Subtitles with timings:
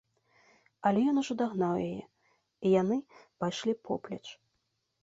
[0.89, 2.01] Але ён ужо дагнаў яе,
[2.65, 2.97] і яны
[3.45, 4.25] пайшлі поплеч.